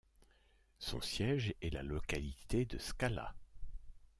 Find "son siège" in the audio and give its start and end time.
0.79-1.53